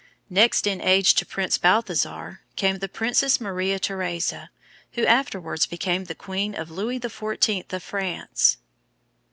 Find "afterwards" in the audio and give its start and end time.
5.05-5.67